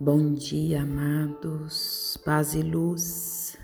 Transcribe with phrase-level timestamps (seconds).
[0.00, 3.58] Bom dia, amados, paz e luz.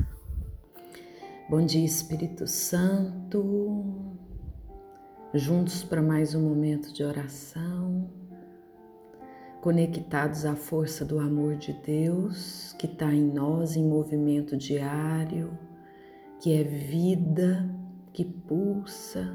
[1.49, 4.17] Bom dia, Espírito Santo.
[5.33, 8.11] Juntos para mais um momento de oração,
[9.61, 15.57] conectados à força do amor de Deus que está em nós em movimento diário,
[16.41, 17.65] que é vida,
[18.13, 19.33] que pulsa,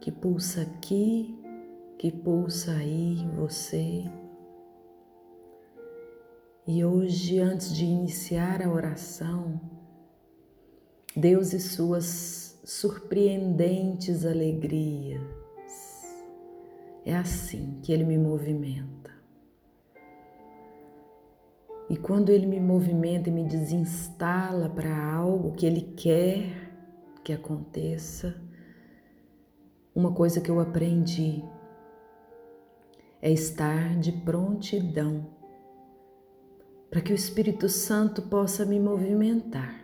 [0.00, 1.36] que pulsa aqui,
[1.98, 4.21] que pulsa aí em você
[6.66, 9.60] e hoje, antes de iniciar a oração,
[11.14, 15.20] Deus e suas surpreendentes alegrias.
[17.04, 19.10] É assim que Ele me movimenta.
[21.90, 26.70] E quando Ele me movimenta e me desinstala para algo que Ele quer
[27.24, 28.40] que aconteça,
[29.92, 31.44] uma coisa que eu aprendi
[33.20, 35.31] é estar de prontidão
[36.92, 39.82] para que o Espírito Santo possa me movimentar.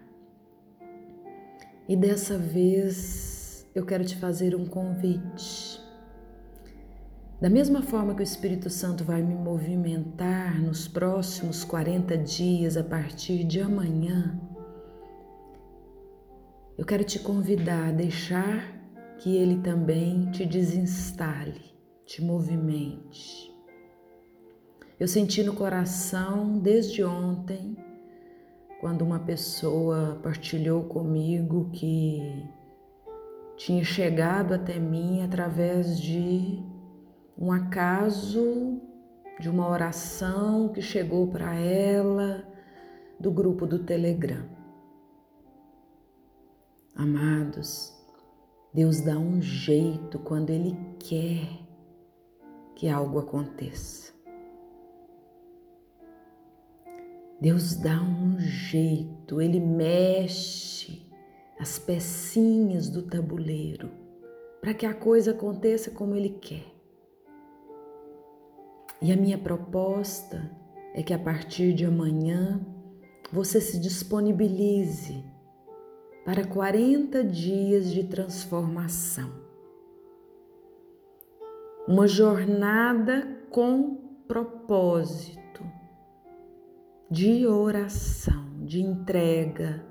[1.88, 5.80] E dessa vez eu quero te fazer um convite.
[7.40, 12.84] Da mesma forma que o Espírito Santo vai me movimentar nos próximos 40 dias a
[12.84, 14.38] partir de amanhã,
[16.76, 18.70] eu quero te convidar a deixar
[19.16, 23.47] que Ele também te desinstale, te movimente
[24.98, 27.76] eu senti no coração desde ontem,
[28.80, 32.44] quando uma pessoa partilhou comigo que
[33.56, 36.60] tinha chegado até mim através de
[37.36, 38.80] um acaso,
[39.38, 42.44] de uma oração que chegou para ela
[43.20, 44.44] do grupo do Telegram.
[46.96, 47.96] Amados,
[48.74, 51.48] Deus dá um jeito quando Ele quer
[52.74, 54.17] que algo aconteça.
[57.40, 61.06] Deus dá um jeito, Ele mexe
[61.58, 63.90] as pecinhas do tabuleiro
[64.60, 66.66] para que a coisa aconteça como Ele quer.
[69.00, 70.50] E a minha proposta
[70.92, 72.60] é que a partir de amanhã
[73.30, 75.24] você se disponibilize
[76.24, 79.30] para 40 dias de transformação.
[81.86, 83.94] Uma jornada com
[84.26, 85.37] propósito
[87.10, 89.84] de oração, de entrega.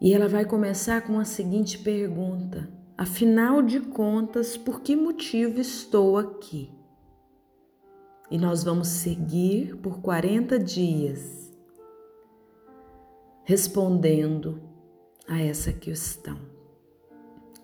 [0.00, 6.16] E ela vai começar com a seguinte pergunta: Afinal de contas, por que motivo estou
[6.16, 6.72] aqui?
[8.30, 11.52] E nós vamos seguir por 40 dias
[13.44, 14.62] respondendo
[15.28, 16.38] a essa questão.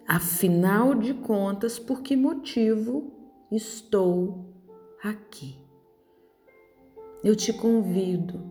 [0.06, 3.12] Afinal de contas, por que motivo
[3.50, 4.57] estou
[5.02, 5.56] aqui.
[7.22, 8.50] Eu te convido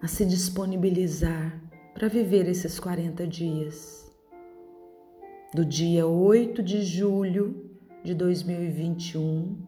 [0.00, 1.60] a se disponibilizar
[1.94, 4.10] para viver esses 40 dias.
[5.54, 7.70] Do dia 8 de julho
[8.04, 9.66] de 2021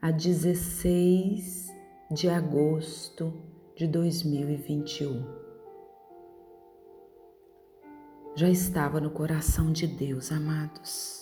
[0.00, 1.68] a 16
[2.10, 3.32] de agosto
[3.76, 5.40] de 2021.
[8.34, 11.19] Já estava no coração de Deus, amados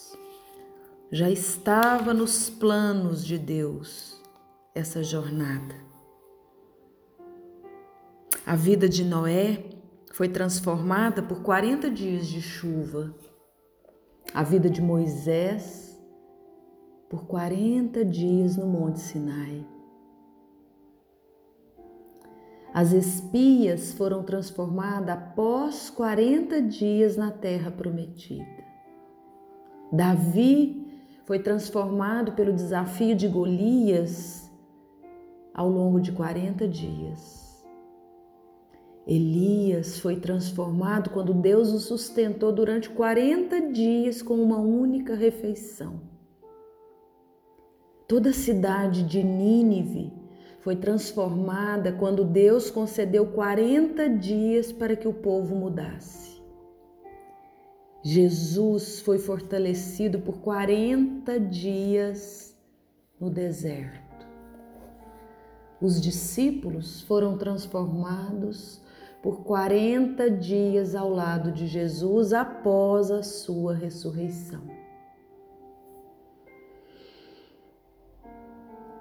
[1.10, 4.22] já estava nos planos de Deus
[4.74, 5.74] essa jornada.
[8.44, 9.64] A vida de Noé
[10.12, 13.14] foi transformada por 40 dias de chuva.
[14.34, 15.98] A vida de Moisés
[17.08, 19.66] por 40 dias no Monte Sinai.
[22.75, 28.46] As espias foram transformadas após 40 dias na terra prometida.
[29.90, 30.88] Davi
[31.28, 34.50] foi transformado pelo desafio de Golias
[35.53, 37.62] ao longo de 40 dias.
[39.06, 46.00] Elias foi transformado quando Deus o sustentou durante 40 dias com uma única refeição.
[48.06, 50.11] Toda a cidade de Nínive
[50.61, 56.27] foi transformada quando Deus concedeu 40 dias para que o povo mudasse.
[58.03, 62.56] Jesus foi fortalecido por 40 dias
[63.21, 64.27] no deserto.
[65.81, 68.81] Os discípulos foram transformados
[69.23, 74.62] por 40 dias ao lado de Jesus após a sua ressurreição.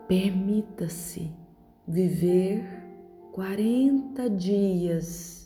[0.08, 1.32] Permita-se
[1.88, 2.66] viver
[3.34, 5.37] 40 dias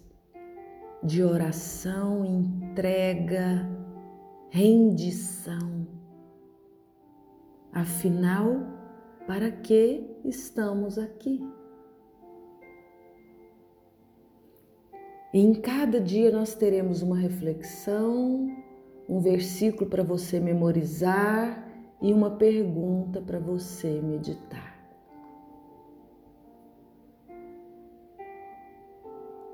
[1.03, 3.67] de oração, entrega,
[4.49, 5.71] rendição,
[7.73, 8.57] Afinal,
[9.25, 11.41] para que estamos aqui?
[15.33, 18.53] Em cada dia nós teremos uma reflexão,
[19.07, 21.65] um versículo para você memorizar
[22.01, 24.70] e uma pergunta para você meditar.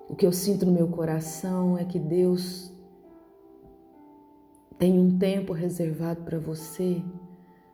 [0.07, 2.71] O que eu sinto no meu coração é que Deus
[4.77, 7.04] tem um tempo reservado para você,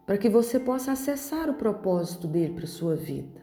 [0.06, 3.42] para que você possa acessar o propósito dele para sua vida.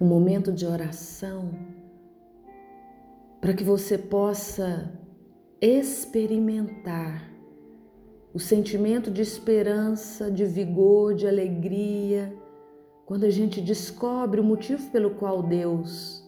[0.00, 1.50] Um momento de oração
[3.40, 4.92] para que você possa
[5.60, 7.30] experimentar
[8.32, 12.36] o sentimento de esperança, de vigor, de alegria,
[13.06, 16.24] quando a gente descobre o motivo pelo qual Deus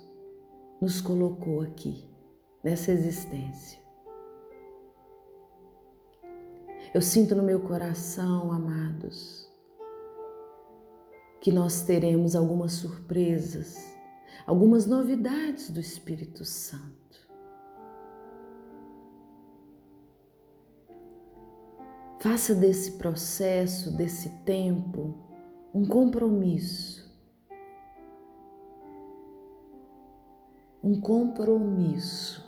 [0.80, 2.08] nos colocou aqui,
[2.62, 3.80] nessa existência.
[6.94, 9.52] Eu sinto no meu coração, amados,
[11.40, 13.98] que nós teremos algumas surpresas,
[14.46, 17.28] algumas novidades do Espírito Santo.
[22.20, 25.27] Faça desse processo, desse tempo,
[25.78, 27.08] um compromisso.
[30.82, 32.44] Um compromisso.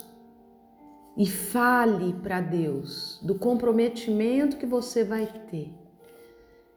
[1.15, 5.73] E fale para Deus do comprometimento que você vai ter.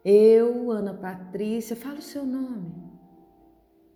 [0.04, 2.72] Eu, Ana Patrícia, fala o seu nome.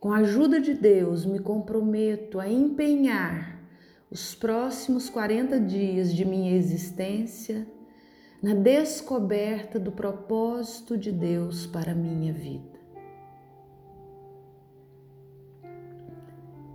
[0.01, 3.63] Com a ajuda de Deus, me comprometo a empenhar
[4.11, 7.67] os próximos 40 dias de minha existência
[8.41, 12.79] na descoberta do propósito de Deus para a minha vida.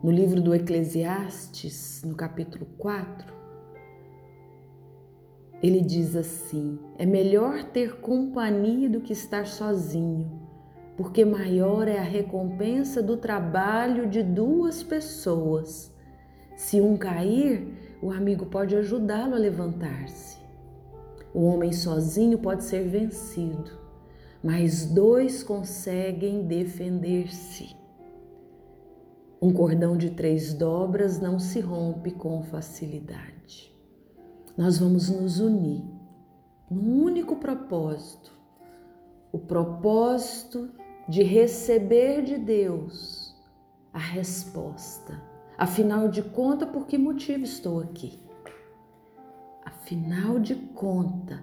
[0.04, 3.34] No livro do Eclesiastes, no capítulo 4,
[5.62, 10.42] ele diz assim: É melhor ter companhia do que estar sozinho,
[10.98, 15.96] porque maior é a recompensa do trabalho de duas pessoas.
[16.58, 20.43] Se um cair, o amigo pode ajudá-lo a levantar-se.
[21.34, 23.72] O homem sozinho pode ser vencido,
[24.44, 27.76] mas dois conseguem defender-se.
[29.42, 33.74] Um cordão de três dobras não se rompe com facilidade.
[34.56, 35.84] Nós vamos nos unir
[36.70, 38.32] num único propósito:
[39.32, 40.70] o propósito
[41.10, 43.36] de receber de Deus
[43.92, 45.22] a resposta.
[45.58, 48.23] Afinal de contas, por que motivo estou aqui?
[49.84, 51.42] Afinal de contas,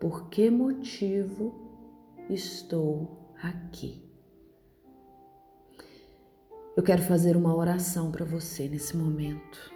[0.00, 1.54] por que motivo
[2.30, 4.02] estou aqui?
[6.74, 9.70] Eu quero fazer uma oração para você nesse momento,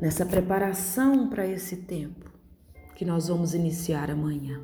[0.00, 2.30] nessa preparação para esse tempo
[2.96, 4.58] que nós vamos iniciar amanhã.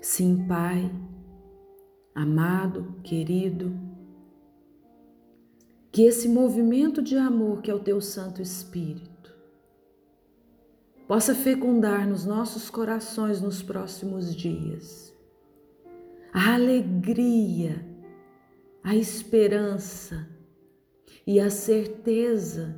[0.00, 0.88] Sim, Pai,
[2.14, 3.76] amado, querido,
[5.90, 9.17] que esse movimento de amor que é o Teu Santo Espírito
[11.08, 15.16] possa fecundar nos nossos corações nos próximos dias.
[16.30, 17.82] A alegria,
[18.84, 20.28] a esperança
[21.26, 22.76] e a certeza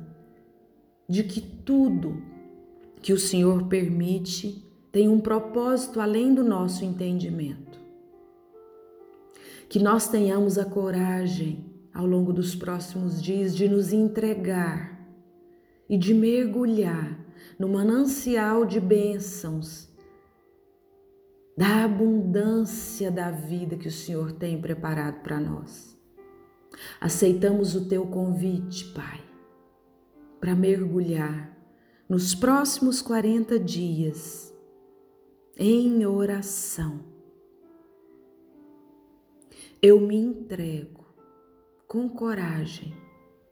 [1.09, 2.23] de que tudo
[3.01, 7.81] que o Senhor permite tem um propósito além do nosso entendimento.
[9.67, 15.05] Que nós tenhamos a coragem ao longo dos próximos dias de nos entregar
[15.89, 17.20] e de mergulhar
[17.57, 19.89] no manancial de bênçãos,
[21.57, 25.97] da abundância da vida que o Senhor tem preparado para nós.
[26.99, 29.21] Aceitamos o teu convite, Pai,
[30.39, 31.55] para mergulhar
[32.09, 34.53] nos próximos 40 dias
[35.57, 36.99] em oração.
[39.81, 41.05] Eu me entrego
[41.87, 42.95] com coragem,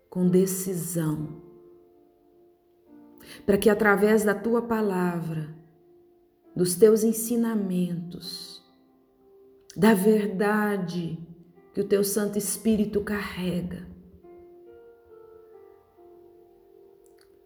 [0.10, 1.49] com decisão
[3.46, 5.56] para que através da tua palavra,
[6.56, 8.64] dos teus ensinamentos,
[9.76, 11.20] da verdade
[11.74, 13.88] que o teu Santo Espírito carrega,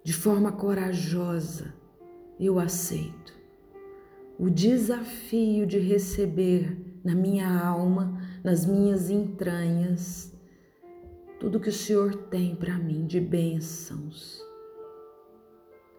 [0.04, 1.74] de forma corajosa,
[2.40, 3.34] eu aceito
[4.38, 10.34] o desafio de receber na minha alma, nas minhas entranhas,
[11.40, 14.42] tudo que o Senhor tem para mim de bênçãos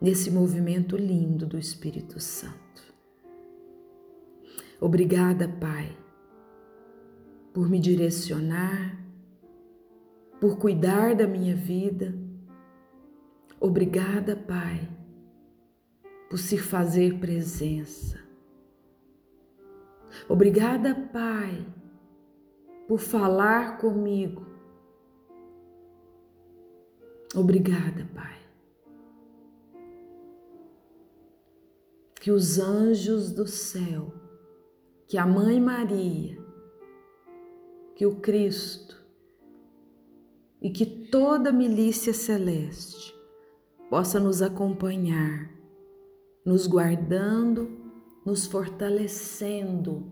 [0.05, 2.83] nesse movimento lindo do Espírito Santo.
[4.79, 5.97] Obrigada, Pai,
[7.55, 9.03] por me direcionar,
[10.39, 12.15] por cuidar da minha vida.
[13.59, 14.87] Obrigada, Pai,
[16.29, 18.21] por se fazer presença.
[20.29, 21.67] Obrigada, Pai,
[22.87, 24.45] por falar comigo.
[27.35, 28.34] Obrigada, Pai.
[32.25, 34.11] Que os anjos do céu,
[35.07, 36.39] que a Mãe Maria,
[37.95, 38.97] que o Cristo
[40.59, 43.15] e que toda a milícia celeste
[43.91, 45.55] possa nos acompanhar,
[46.47, 47.69] nos guardando,
[48.25, 50.11] nos fortalecendo.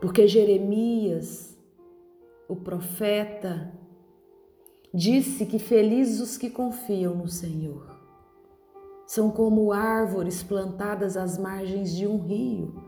[0.00, 1.54] Porque Jeremias,
[2.48, 3.78] o profeta,
[4.94, 7.91] disse que felizes os que confiam no Senhor.
[9.14, 12.82] São como árvores plantadas às margens de um rio,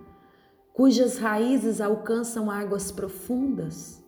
[0.72, 4.02] cujas raízes alcançam águas profundas.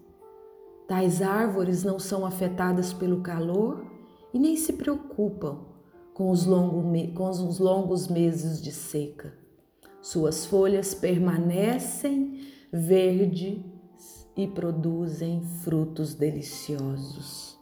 [0.89, 3.85] Tais árvores não são afetadas pelo calor
[4.33, 5.59] e nem se preocupam
[6.15, 6.83] com os, longo,
[7.13, 9.35] com os longos meses de seca.
[10.01, 12.41] Suas folhas permanecem
[12.73, 13.61] verdes
[14.35, 17.56] e produzem frutos deliciosos.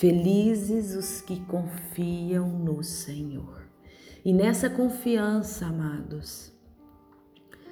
[0.00, 3.68] Felizes os que confiam no Senhor.
[4.24, 6.50] E nessa confiança, amados,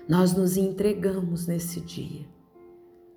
[0.06, 2.26] nós nos entregamos nesse dia.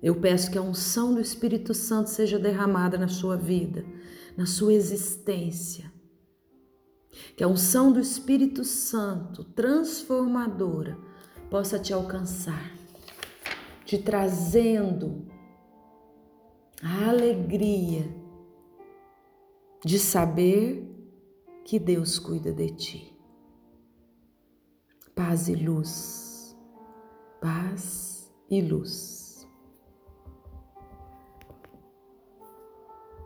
[0.02, 3.84] Eu peço que a unção do Espírito Santo seja derramada na sua vida,
[4.34, 5.92] na sua existência.
[7.36, 10.96] Que a unção do Espírito Santo transformadora
[11.50, 12.72] possa te alcançar,
[13.84, 15.26] te trazendo
[16.82, 18.21] a alegria
[19.84, 20.88] de saber
[21.64, 23.18] que Deus cuida de ti.
[25.14, 26.56] Paz e luz,
[27.40, 29.21] paz e luz.